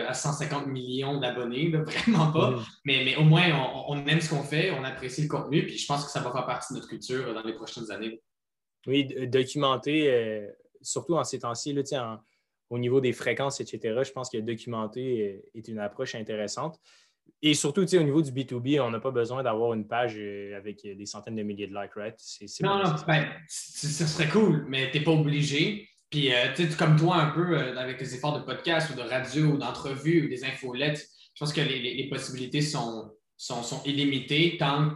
[0.08, 2.50] à 150 millions d'abonnés, vraiment pas.
[2.50, 2.64] Mm.
[2.84, 3.44] Mais, mais, au moins,
[3.88, 5.66] on, aime ce qu'on fait, on apprécie le contenu.
[5.66, 8.20] Puis je pense que ça va faire partie de notre culture dans les prochaines années.
[8.86, 10.48] Oui, documenter, euh,
[10.80, 11.72] surtout en ces temps-ci,
[12.72, 16.80] au niveau des fréquences, etc., je pense que documenter est une approche intéressante.
[17.42, 20.80] et surtout, au niveau du B2B, on n'a pas besoin d'avoir une page euh, avec
[20.82, 22.16] des centaines de milliers de likes, right?
[22.62, 25.86] non, non, ben, ce serait cool, mais tu n'es pas obligé.
[26.08, 29.02] Puis, euh, tu comme toi, un peu, euh, avec les efforts de podcast ou de
[29.02, 34.56] radio ou d'entrevue ou des infolettes, je pense que les, possibilités sont, sont, sont, illimitées.
[34.58, 34.92] Tant,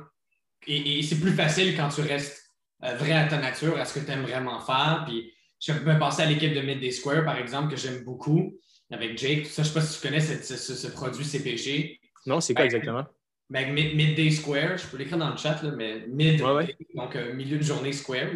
[0.67, 4.11] et, c'est plus facile quand tu restes vrai à ta nature, à ce que tu
[4.11, 5.05] aimes vraiment faire.
[5.07, 8.55] Puis, je peux penser à l'équipe de Midday Square, par exemple, que j'aime beaucoup,
[8.90, 9.47] avec Jake.
[9.47, 12.01] Ça, je ne sais pas si tu connais ce produit CPG.
[12.27, 13.05] Non, c'est quoi ben, exactement?
[13.49, 17.62] Ben, Midday Square, je peux l'écrire dans le chat, mais mid, donc euh, milieu de
[17.62, 18.29] journée Square.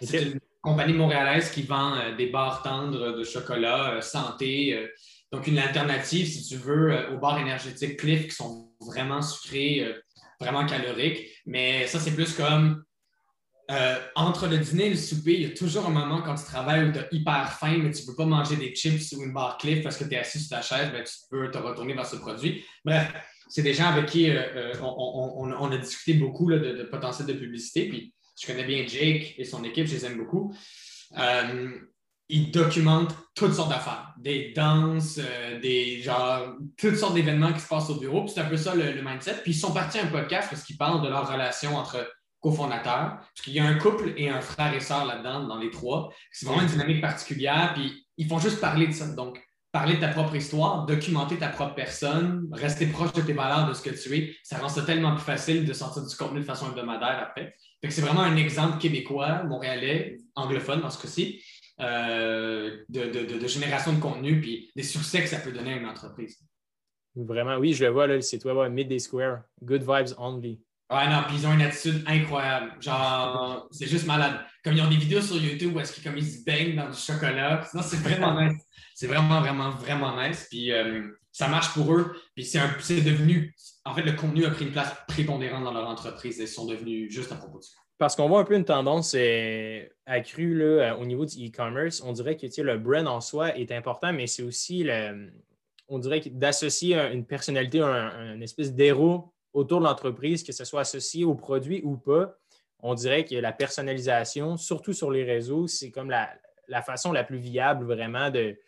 [0.00, 4.88] C'est une compagnie montréalaise qui vend euh, des barres tendres de chocolat, euh, santé.
[5.32, 9.94] donc, une alternative, si tu veux, aux barres énergétiques Cliff qui sont vraiment sucrées,
[10.40, 11.28] vraiment caloriques.
[11.46, 12.84] Mais ça, c'est plus comme
[14.14, 16.88] entre le dîner et le souper, il y a toujours un moment quand tu travailles
[16.88, 19.32] où tu as hyper faim, mais tu ne peux pas manger des chips ou une
[19.32, 21.94] barre Cliff parce que tu es assis sur ta chaise, ben, tu peux te retourner
[21.94, 22.64] vers ce produit.
[22.84, 23.12] Bref,
[23.48, 27.88] c'est des gens avec qui euh, euh, on, a discuté beaucoup de, potentiel de publicité.
[27.88, 30.54] Puis je connais bien Jake et son équipe, je les aime beaucoup.
[31.18, 31.70] Euh,
[32.28, 35.20] ils documentent toutes sortes d'affaires, des danses,
[35.60, 38.26] des genre toutes sortes d'événements qui se passent au bureau.
[38.26, 39.42] c'est un peu ça le, mindset.
[39.42, 42.10] Puis ils sont partis à un podcast parce qu'ils parlent de leur relation entre
[42.44, 43.16] cofondateurs.
[43.16, 46.12] Parce qu'il y a un couple et un frère et sœur là-dedans, dans les trois.
[46.30, 47.72] C'est vraiment une dynamique particulière.
[47.74, 49.06] Puis ils font juste parler de ça.
[49.14, 49.40] Donc,
[49.72, 53.74] parler de ta propre histoire, documenter ta propre personne, rester proche de tes valeurs, de
[53.74, 56.44] ce que tu es, ça rend ça tellement plus facile de sortir du contenu de
[56.44, 57.56] façon hebdomadaire après.
[57.88, 61.42] c'est vraiment un exemple québécois, montréalais, anglophone dans ce cas-ci,
[61.80, 66.38] euh, de, génération de contenu puis des succès que ça peut donner à une entreprise.
[67.16, 70.60] Vraiment, oui, je le vois, là, le site web Midday Square, Good Vibes Only.
[70.94, 72.80] Ouais, non, puis ils ont une attitude incroyable.
[72.80, 74.38] Genre, c'est juste malade.
[74.62, 77.66] Comme ils ont des vidéos sur YouTube où est-ce qu'ils se baignent dans du chocolat.
[77.74, 78.62] Non, c'est vraiment nice.
[78.94, 80.46] C'est vraiment, vraiment, vraiment nice.
[80.48, 82.14] Puis euh, ça marche pour eux.
[82.36, 83.52] Puis c'est devenu,
[83.84, 86.66] en fait, le contenu a pris une place prépondérante dans leur entreprise et ils sont
[86.66, 87.74] devenus juste à propos de ça.
[87.98, 92.02] Parce qu'on voit un peu une tendance euh, accrue là, euh, au niveau du e-commerce.
[92.04, 95.32] On dirait que le brand en soi est important, mais c'est aussi, le,
[95.88, 100.80] on dirait d'associer une personnalité, un, une espèce d'héros autour de l'entreprise, que ce soit
[100.80, 102.36] associé au produit ou pas.
[102.80, 106.30] On dirait que la personnalisation, surtout sur les réseaux, c'est comme la,
[106.68, 108.58] la façon la plus viable vraiment de,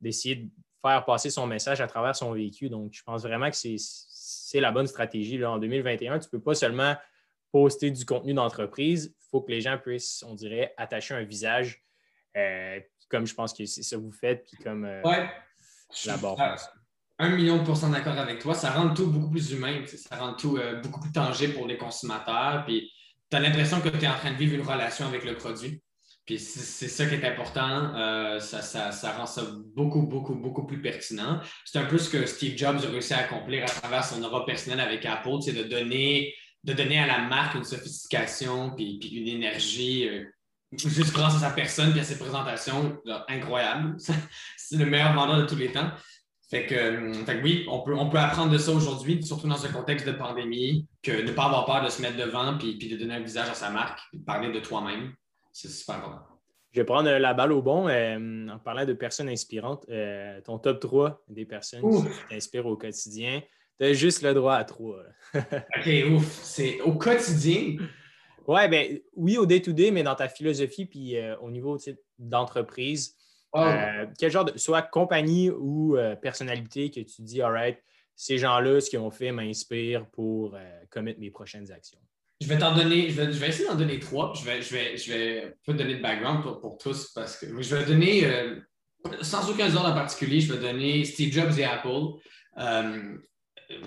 [0.00, 0.50] d'essayer de
[0.82, 2.70] faire passer son message à travers son véhicule.
[2.70, 5.38] Donc, je pense vraiment que c'est la bonne stratégie.
[5.38, 5.52] Là.
[5.52, 6.96] En 2021, tu ne peux pas seulement
[7.52, 9.14] poster du contenu d'entreprise.
[9.20, 11.84] Il faut que les gens puissent, on dirait, attacher un visage,
[12.36, 15.02] euh, comme je pense que c'est ça que vous faites, puis comme euh,
[16.06, 16.36] la barre.
[17.22, 18.54] Un million de pourcents d'accord avec toi.
[18.54, 19.82] Ça rend tout beaucoup plus humain.
[19.84, 22.64] Ça rend tout euh, beaucoup plus tangible pour les consommateurs.
[22.66, 22.90] Puis
[23.30, 25.82] tu as l'impression que tu es en train de vivre une relation avec le produit.
[26.24, 27.94] Puis c'est ça qui est important.
[27.94, 29.42] Euh, ça, rend ça
[29.76, 31.40] beaucoup, beaucoup, beaucoup plus pertinent.
[31.66, 34.46] C'est un peu ce que Steve Jobs a réussi à accomplir à travers son aura
[34.46, 36.32] personnel avec Apple, c'est de donner,
[36.64, 40.24] de donner à la marque une sophistication puis, une énergie euh,
[40.72, 42.96] juste grâce à sa personne et à ses présentations
[43.28, 43.96] incroyables.
[44.56, 45.90] c'est le meilleur vendeur de tous les temps.
[46.50, 50.04] Fait que, oui, on peut, on peut apprendre de ça aujourd'hui, surtout dans un contexte
[50.04, 52.96] de pandémie, que de ne pas avoir peur de se mettre devant puis, puis de
[52.96, 55.12] donner un visage à sa marque, puis de parler de toi-même.
[55.52, 56.24] C'est super important.
[56.72, 59.84] Je vais prendre la balle au bon euh, en parlant de personnes inspirantes.
[59.90, 63.42] Euh, ton top 3 des personnes qui t'inspirent au quotidien.
[63.78, 64.98] Tu as juste le droit à 3.
[65.34, 66.40] OK, ouf.
[66.42, 67.76] C'est au quotidien?
[68.46, 71.78] Ouais, ben oui, au day-to-day, mais dans ta philosophie puis euh, au niveau
[72.18, 73.16] d'entreprise.
[73.52, 73.68] Oh.
[74.16, 77.78] quel genre de, soit compagnie ou personnalité que tu dis, all right,
[78.14, 80.56] ces gens-là, ce qu'ils ont fait m'inspire pour
[80.90, 81.98] commettre mes prochaines actions?
[82.40, 84.32] Je vais t'en donner, je vais, essayer d'en donner trois.
[84.34, 87.76] Je vais, je vais, je vais pas donner de background pour, tous parce que je
[87.76, 88.56] vais donner, euh,
[89.20, 92.18] sans aucun ordre en particulier, je vais donner Steve Jobs et Apple.
[92.58, 93.18] Euh,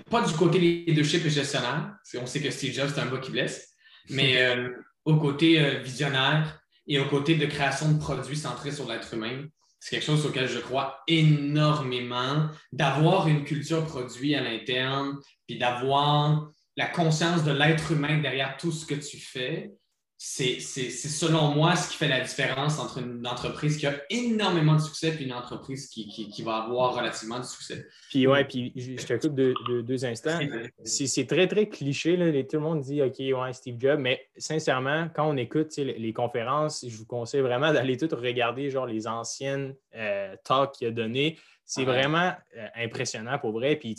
[0.08, 3.18] pas du côté leadership et gestionnaire, parce qu'on sait que Steve Jobs, c'est un gars
[3.18, 3.74] qui blesse,
[4.08, 4.70] mais euh,
[5.04, 9.44] au côté visionnaire et au côté de création de produits centrés sur l'être humain.
[9.80, 16.48] C'est quelque chose auquel je crois énormément, d'avoir une culture produit à l'interne, puis d'avoir
[16.76, 19.70] la conscience de l'être humain derrière tout ce que tu fais,
[20.16, 24.80] c'est selon moi ce qui fait la différence entre une entreprise qui a énormément de
[24.80, 27.86] succès et une entreprise qui, va avoir relativement de succès.
[28.10, 30.38] Puis ouais, puis je te coupe de, deux instants.
[30.84, 32.16] C'est très, très cliché.
[32.16, 32.32] Là.
[32.44, 36.84] Tout le monde dit OK, ouais, Steve Jobs, mais sincèrement, quand on écoute les, conférences,
[36.88, 41.38] je vous conseille vraiment d'aller tout regarder genre les anciennes euh, talks qu'il a données.
[41.66, 43.76] C'est vraiment euh, impressionnant pour vrai.
[43.76, 43.96] Puis,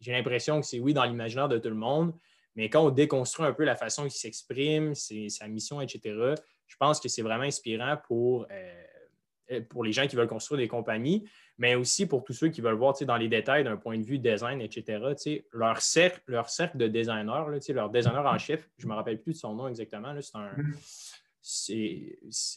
[0.00, 2.12] j'ai l'impression que c'est oui dans l'imaginaire de tout le monde,
[2.56, 6.34] mais quand on déconstruit un peu la façon qu'il s'exprime, sa mission, etc.,
[6.66, 8.84] je pense que c'est vraiment inspirant pour euh,
[9.50, 11.24] euh, pour les gens qui veulent construire des compagnies,
[11.56, 14.18] mais aussi pour tous ceux qui veulent voir dans les détails d'un point de vue
[14.18, 15.00] design, etc.
[15.52, 19.32] Leur cercle, leur cercle de designers, leur designer en chef, je ne me rappelle plus
[19.32, 20.14] de son nom exactement.
[20.20, 20.50] C'est un.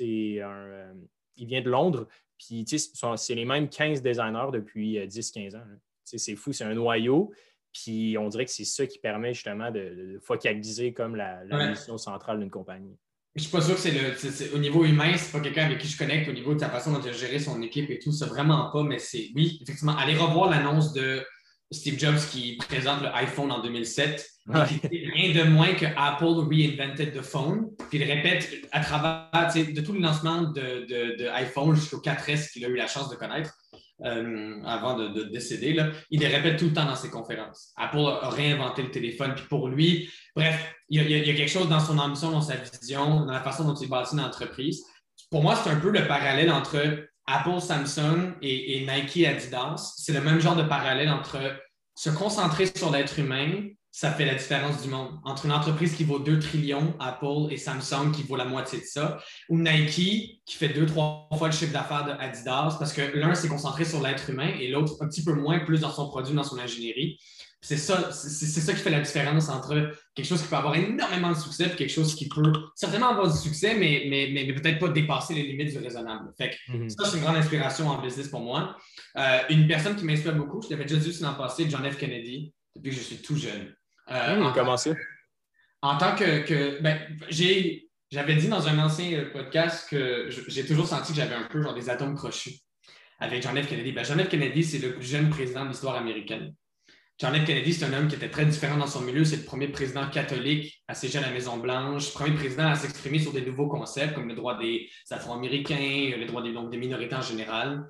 [0.01, 0.93] Euh,
[1.37, 5.63] il vient de Londres, puis c'est les mêmes 15 designers depuis 10-15 ans.
[6.03, 7.31] C'est fou, c'est un noyau.
[7.73, 12.39] Puis on dirait que c'est ça qui permet justement de, focaliser comme la, mission centrale
[12.39, 12.97] d'une compagnie.
[13.35, 14.55] Je suis pas sûr que c'est le.
[14.55, 16.91] au niveau humain, c'est pas quelqu'un avec qui je connecte au niveau de sa façon
[16.91, 18.11] dont il a géré son équipe et tout.
[18.11, 19.29] C'est vraiment pas, mais c'est.
[19.35, 21.23] Oui, effectivement, allez revoir l'annonce de
[21.71, 24.27] Steve Jobs qui présente l'iPhone en 2007.
[24.47, 27.69] rien de moins que Apple reinvented the phone.
[27.89, 32.67] Puis il répète à travers de tous les lancements de, de, jusqu'au 4S qu'il a
[32.67, 33.53] eu la chance de connaître.
[34.03, 35.77] Euh, avant de, décéder,
[36.09, 37.71] il les répète tout le temps dans ses conférences.
[37.77, 41.79] Apple a réinventé le téléphone, puis pour lui, bref, il y, a, quelque chose dans
[41.79, 44.83] son ambition, dans sa vision, dans la façon dont il bâtit une entreprise.
[45.29, 49.93] Pour moi, c'est un peu le parallèle entre Apple, Samsung et, et Nike, Adidas.
[49.97, 51.37] C'est le même genre de parallèle entre
[51.95, 55.19] se concentrer sur l'être humain ça fait la différence du monde.
[55.25, 58.85] Entre une entreprise qui vaut 2 trillions, Apple et Samsung qui vaut la moitié de
[58.85, 63.01] ça, ou Nike qui fait deux, trois fois le chiffre d'affaires de Adidas parce que
[63.17, 66.07] l'un s'est concentré sur l'être humain et l'autre un petit peu moins, plus dans son
[66.07, 67.19] produit, dans son ingénierie.
[67.63, 71.29] C'est ça, c'est ça qui fait la différence entre quelque chose qui peut avoir énormément
[71.29, 74.79] de succès et quelque chose qui peut certainement avoir du succès, mais, mais, mais, peut-être
[74.79, 76.31] pas dépasser les limites du raisonnable.
[76.35, 76.89] Fait mhm.
[76.89, 78.75] Ça, c'est une grande inspiration en business pour moi.
[79.15, 81.97] Euh, une personne qui m'inspire beaucoup, je l'avais déjà dit l'an passé, John F.
[81.97, 83.75] Kennedy, depuis que je suis tout jeune.
[84.11, 84.91] Euh, hmm, comment ça?
[85.81, 86.81] En tant que.
[86.81, 87.87] ben, j'ai.
[88.11, 91.61] J'avais dit dans un ancien euh, podcast que j'ai toujours senti que j'avais un peu
[91.61, 92.59] genre des atomes crochus
[93.19, 93.69] avec John F.
[93.69, 93.93] Kennedy.
[93.93, 94.27] Ben, John F.
[94.27, 96.53] Kennedy, c'est le plus jeune président de l'histoire américaine.
[97.17, 97.45] John F.
[97.45, 99.23] Kennedy, c'est un homme qui était très différent dans son milieu.
[99.23, 103.19] C'est le premier président catholique à siéger à la Maison-Blanche, le premier président à s'exprimer
[103.19, 107.15] sur des nouveaux concepts comme le droit des Afro-Américains, le droit des, donc, des minorités
[107.15, 107.85] en général.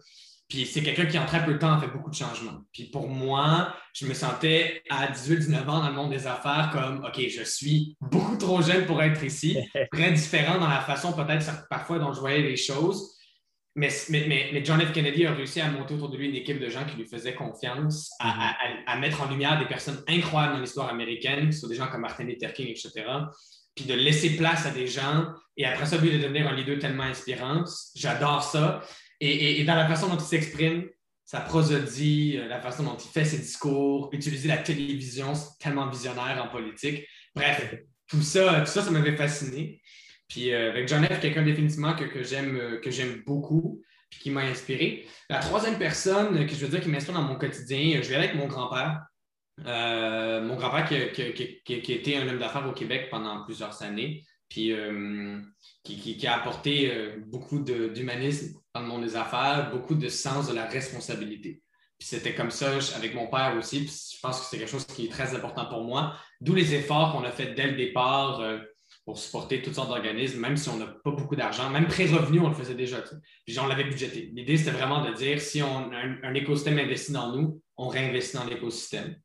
[0.52, 2.60] Puis c'est quelqu'un qui, en très peu de temps, a fait beaucoup de changements.
[2.74, 7.06] Puis pour moi, je me sentais à 18-19 ans dans le monde des affaires comme,
[7.06, 9.58] OK, je suis beaucoup trop jeune pour être ici,
[9.94, 13.18] très différent dans la façon peut-être parfois dont je voyais les choses.
[13.76, 14.92] Mais, mais, mais, John F.
[14.92, 17.34] Kennedy a réussi à monter autour de lui une équipe de gens qui lui faisaient
[17.34, 18.54] confiance, à,
[18.88, 22.02] à, mettre en lumière des personnes incroyables dans l'histoire américaine, qui sont des gens comme
[22.02, 23.06] Martin Luther King, etc.
[23.74, 26.80] Puis de laisser place à des gens et après ça, lui, de devenir un leader
[26.80, 27.64] tellement inspirant.
[27.96, 28.82] J'adore ça.
[29.24, 30.90] Et, dans la façon dont il s'exprime,
[31.24, 35.88] sa prosodie, euh, la façon dont il fait ses discours, utiliser la télévision, c'est tellement
[35.88, 37.08] visionnaire en politique.
[37.36, 37.76] Bref,
[38.08, 39.80] tout ça, tout ça, ça m'avait fasciné.
[40.28, 44.42] Puis euh, avec John F., quelqu'un définitivement que, que j'aime euh, beaucoup, puis qui m'a
[44.42, 45.06] inspiré.
[45.30, 48.34] La troisième personne que je veux dire qui m'inspire dans mon quotidien, je vais avec
[48.34, 49.02] mon grand-père.
[49.60, 54.74] mon grand-père qui, qui, qui, été un homme d'affaires au Québec pendant plusieurs années, puis
[55.84, 56.92] qui, a apporté
[57.28, 61.62] beaucoup d'humanisme dans le monde des affaires, beaucoup de sens de la responsabilité.
[61.98, 63.82] Puis c'était comme ça avec mon père aussi.
[63.82, 66.16] Puis je pense que c'est quelque chose qui est très important pour moi.
[66.40, 68.58] D'où les efforts qu'on a fait dès le départ euh,
[69.06, 71.70] pour supporter toutes sortes d'organismes, même si on n'a pas beaucoup d'argent.
[71.70, 73.04] Même pré-revenu, on le faisait déjà.
[73.46, 74.32] Puis on l'avait budgété.
[74.34, 78.46] L'idée, c'était vraiment de dire si on un, écosystème investi dans nous, on réinvestit dans
[78.46, 79.16] l'écosystème.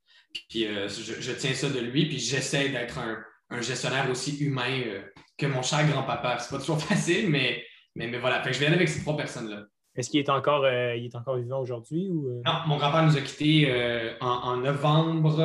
[0.50, 3.22] Puis euh, je, tiens ça de lui, puis j'essaie d'être un,
[3.62, 5.02] gestionnaire aussi humain euh,
[5.38, 6.38] que mon cher grand-papa.
[6.40, 7.64] C'est pas toujours facile, mais
[7.96, 9.64] mais, voilà, fait je aller avec ces trois personnes-là.
[9.96, 12.10] Est-ce qu'il est encore, euh, est encore vivant aujourd'hui?
[12.10, 12.28] Ou...
[12.28, 12.42] Euh?
[12.44, 15.40] Non, mon grand-père nous a quittés euh, en, novembre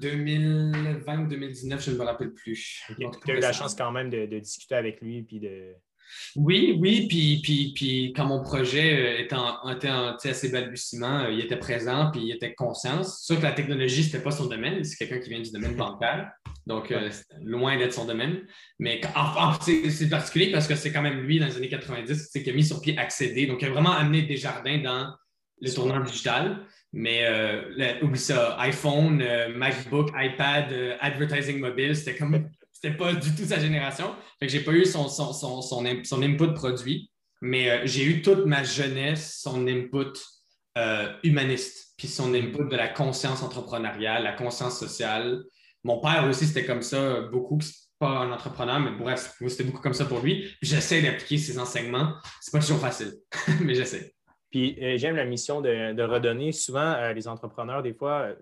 [0.00, 2.84] 2020-2019, je ne me rappelle plus.
[2.98, 5.74] tu as eu la chance quand même de, discuter avec lui puis de.
[6.36, 11.40] Oui, oui, puis, puis, puis quand mon projet était, en, était en, assez balbutiement, il
[11.40, 13.02] était présent puis il était conscient.
[13.02, 15.50] C'est sûr que la technologie, ce n'était pas son domaine, c'est quelqu'un qui vient du
[15.50, 16.30] domaine bancaire.
[16.66, 17.10] Donc, euh,
[17.42, 18.44] loin d'être son domaine.
[18.80, 19.00] Mais
[19.60, 22.64] c'est particulier parce que c'est quand même lui, dans les années 90, qui a mis
[22.64, 23.46] sur pied Accéder.
[23.46, 25.14] Donc, il a vraiment amené des jardins dans
[25.60, 26.64] le tournant digital.
[26.92, 33.34] Mais euh, oublie ça, iPhone, euh, MacBook, iPad, advertising mobile, c'était comme c'était pas du
[33.34, 34.14] tout sa génération.
[34.38, 38.44] Fait que j'ai pas eu son, son, son, son, input produit, mais j'ai eu toute
[38.44, 40.12] ma jeunesse son input
[41.22, 45.42] humaniste, puis son input de la conscience entrepreneuriale, la conscience sociale,
[45.86, 47.60] mon père aussi, c'était comme ça, beaucoup,
[48.00, 50.52] pas un entrepreneur, mais bref, c'était beaucoup comme ça pour lui.
[50.60, 52.14] J'essaie d'appliquer ses enseignements.
[52.40, 53.12] C'est pas toujours facile,
[53.60, 54.12] mais j'essaie.
[54.50, 56.50] Puis euh, j'aime la mission de, redonner.
[56.50, 58.34] Souvent, euh, les entrepreneurs, des fois, euh,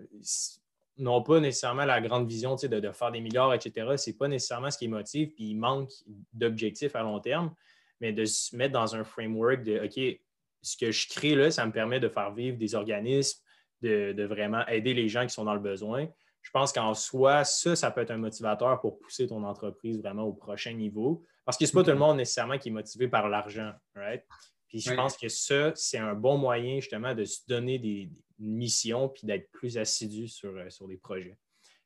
[0.97, 3.93] n'ont pas nécessairement la grande vision de, de, faire des milliards, etc.
[3.95, 5.91] Ce n'est pas nécessairement ce qui motive, puis il manque
[6.33, 7.53] d'objectifs à long terme,
[8.01, 10.19] mais de se mettre dans un framework de OK,
[10.63, 13.39] ce que je crée là, ça me permet de faire vivre des organismes,
[13.83, 16.07] de vraiment aider les gens qui sont dans le besoin
[16.45, 20.23] je pense qu'en soi, ça, ça peut être un motivateur pour pousser ton entreprise vraiment
[20.23, 21.23] au prochain niveau.
[21.43, 24.23] Parce que ce n'est pas tout le monde nécessairement qui est motivé par l'argent, right?
[24.67, 29.07] Puis je pense que ça, c'est un bon moyen justement de se donner des, missions
[29.07, 31.37] puis d'être plus assidu sur, sur des projets.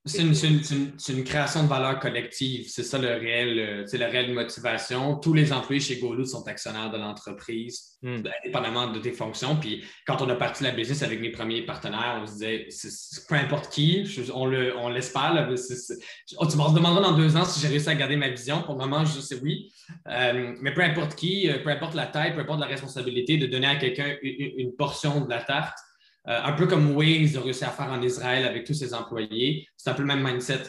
[0.05, 2.67] C'est une, création de valeur collective.
[2.69, 5.17] C'est ça le réel, euh, c'est la réelle motivation.
[5.17, 8.21] Tous les employés chez GoLoot sont actionnaires de l'entreprise, hmm.
[8.43, 9.57] indépendamment de tes fonctions.
[9.57, 12.67] Puis quand on a parti la business avec mes premiers partenaires, on se disait,
[13.27, 15.49] peu importe qui, on, le, on l'espère.
[16.37, 18.63] Oh, tu me demanderas dans deux ans si j'ai réussi à garder ma vision.
[18.63, 19.69] Pour le moment, je sais oui.
[20.07, 23.47] Euh, mais peu importe qui, euh, peu importe la taille, peu importe la responsabilité, de
[23.47, 25.77] donner à quelqu'un une portion de la tarte,
[26.29, 29.67] un peu comme Waze a réussi à faire en Israël avec tous ses employés.
[29.75, 30.61] C'est un peu le même mindset.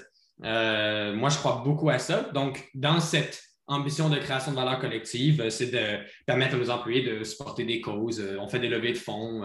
[0.45, 2.31] Euh, moi, je crois beaucoup à ça.
[2.35, 6.71] Donc, dans cette ambition de création de valeur collective, euh, c'est de permettre à nos
[6.71, 8.25] employés de supporter des causes.
[8.41, 9.43] On fait des levées de fonds,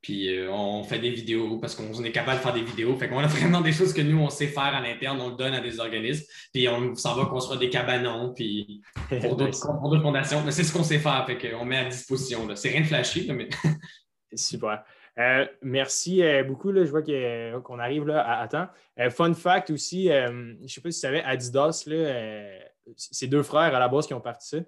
[0.00, 2.96] puis on fait des vidéos parce qu'on est capable de faire des vidéos.
[2.96, 5.36] Fait qu'on a vraiment des choses que nous, on sait faire à l'interne, on le
[5.36, 8.80] donne à des organismes, puis on s'en va construire des cabanons, puis
[9.20, 10.42] pour d'autres fondations.
[10.44, 12.48] Mais c'est ce qu'on sait faire, fait qu'on met à disposition.
[12.54, 13.48] C'est rien de flashy, mais...
[14.34, 14.84] Super.
[15.18, 16.72] Euh, merci euh, beaucoup.
[16.72, 17.02] je vois
[17.60, 18.68] qu'on arrive là à, temps.
[19.00, 21.88] Euh, fun fact aussi, je ne sais pas si tu savais, Adidas,
[22.96, 24.58] c'est deux frères à la base qui ont parti ça.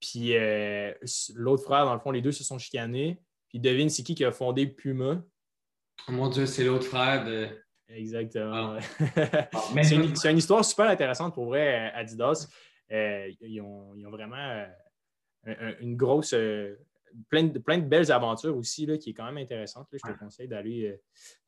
[0.00, 0.34] Puis
[1.34, 3.20] l'autre frère, dans le fond, les deux se sont chicanés.
[3.48, 5.22] Puis devine, c'est qui qui a fondé Puma?
[6.08, 7.48] Oh mon Dieu, c'est l'autre frère de.
[7.88, 8.76] Exactement.
[8.76, 9.48] Ah.
[9.52, 12.48] Ah, c'est une, histoire super intéressante pour vrai, Adidas.
[12.90, 14.66] Ils ont, vraiment
[15.80, 16.34] une grosse
[17.28, 19.88] plein de, plein de belles aventures aussi, là, qui est quand même intéressante.
[19.92, 20.98] je te conseille d'aller.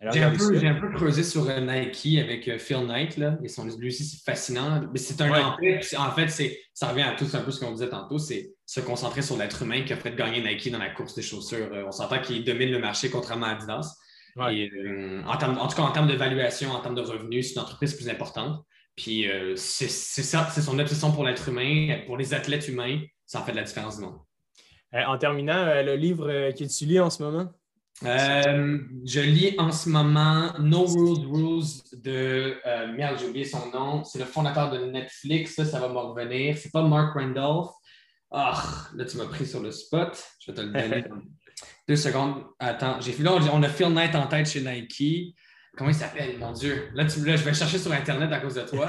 [0.03, 3.17] Euh, j'ai, un peu, j'ai un peu creusé sur euh, Nike avec euh, Phil Knight.
[3.17, 4.83] Là, et son, lui aussi, c'est fascinant.
[4.93, 8.19] Mais c'est un En fait, ça revient à tout un peu ce qu'on disait tantôt.
[8.19, 11.23] C'est se concentrer sur l'être humain qui a fait gagner Nike dans la course des
[11.23, 11.71] chaussures.
[11.87, 13.97] on s'entend qu'il domine le marché contrairement à Adidas.
[14.51, 14.71] Et,
[15.27, 17.95] en, termes, en tout cas, en termes d'évaluation, en termes de revenus, c'est une entreprise
[17.95, 18.63] plus importante.
[18.95, 19.27] Puis
[19.57, 23.45] c'est, c'est ça, c'est son obsession pour l'être humain, pour les athlètes humains, ça en
[23.45, 24.19] fait de la différence du monde.
[24.97, 27.53] Euh, en terminant, euh, le livre euh, que tu lis en ce moment?
[28.03, 32.55] je lis en ce moment No Rules Rules de.
[32.95, 34.05] merde, j'ai oublié son nom.
[34.05, 35.55] C'est le fondateur de Netflix.
[35.55, 36.59] Ça, ça va me revenir.
[36.59, 37.71] C'est pas Mark Randolph.
[38.31, 38.63] Ah,
[38.95, 40.23] là, tu m'as pris sur le spot.
[40.41, 41.05] Je vais te le donner.
[41.89, 42.45] Deux secondes.
[42.59, 45.35] Attends, j'ai on a Phil Knight en tête chez Nike.
[45.77, 46.91] Comment il s'appelle, mon Dieu?
[46.95, 48.87] Là, tu, là, je vais chercher sur Internet à cause de toi.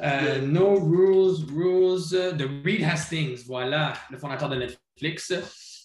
[0.00, 5.32] Euh, no Rules, Rules de Reed Hastings, voilà, le fondateur de Netflix.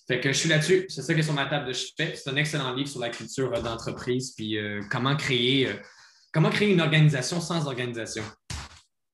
[0.07, 0.85] Fait que je suis là-dessus.
[0.89, 2.15] C'est ça qui est sur ma table de chevet.
[2.15, 5.73] C'est un excellent livre sur la culture d'entreprise, puis euh, comment créer euh,
[6.33, 8.23] comment créer une organisation sans organisation.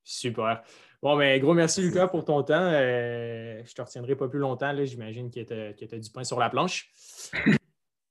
[0.04, 0.64] Super.
[1.02, 2.72] Bon, mais ben, gros merci, Lucas, pour ton temps.
[2.72, 4.74] je te retiendrai pas plus longtemps.
[4.86, 5.54] J'imagine que tu
[5.96, 6.90] as, du pain sur la planche.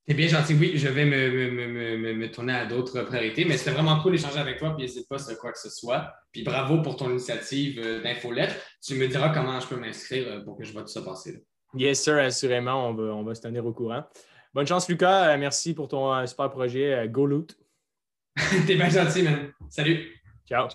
[0.06, 0.54] C'est bien gentil.
[0.54, 4.74] Oui, je vais me, tourner à d'autres priorités, mais c'était vraiment cool d'échanger avec toi,
[4.76, 6.12] puis n'hésite pas sur quoi que ce soit.
[6.30, 8.54] Puis bravo pour ton initiative euh, d'infolettre.
[8.82, 11.42] Tu me diras comment je peux m'inscrire euh, pour que je vois tout ça passer.
[11.74, 14.04] Yes, sir, assurément, on va, on va se tenir au courant.
[14.52, 15.32] Bonne chance, Lucas.
[15.32, 17.56] Euh, merci pour ton super projet Go Loot.
[18.66, 19.52] T'es bien gentil, man.
[19.70, 20.20] Salut.
[20.46, 20.68] Ciao.